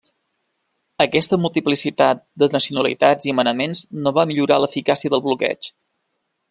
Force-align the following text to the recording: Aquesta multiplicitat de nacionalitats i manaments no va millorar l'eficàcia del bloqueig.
Aquesta 1.03 1.37
multiplicitat 1.43 2.23
de 2.43 2.49
nacionalitats 2.55 3.31
i 3.33 3.37
manaments 3.41 3.85
no 4.07 4.17
va 4.19 4.27
millorar 4.33 4.61
l'eficàcia 4.65 5.15
del 5.17 5.27
bloqueig. 5.29 5.73